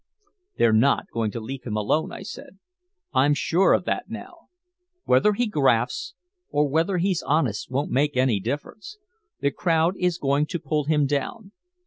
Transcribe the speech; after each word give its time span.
"They're 0.57 0.73
not 0.73 1.11
going 1.13 1.29
to 1.29 1.39
leave 1.39 1.61
him 1.63 1.77
alone," 1.77 2.11
I 2.11 2.23
said. 2.23 2.57
"I'm 3.13 3.35
sure 3.35 3.71
of 3.73 3.85
that 3.85 4.09
now. 4.09 4.47
Whether 5.05 5.33
he 5.33 5.45
grafts 5.45 6.15
or 6.49 6.67
whether 6.67 6.97
he's 6.97 7.21
honest 7.21 7.69
won't 7.69 7.91
make 7.91 8.17
any 8.17 8.39
difference. 8.39 8.97
The 9.41 9.51
crowd 9.51 9.93
is 9.99 10.17
going 10.17 10.47
to 10.47 10.59
pull 10.59 10.85
him 10.85 11.05
down. 11.05 11.51